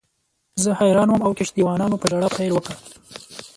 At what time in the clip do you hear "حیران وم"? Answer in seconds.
0.79-1.21